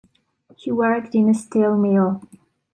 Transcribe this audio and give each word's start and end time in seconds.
He 0.57 0.71
worked 0.71 1.13
in 1.13 1.29
a 1.29 1.33
steel 1.35 1.77
mill. 1.77 2.23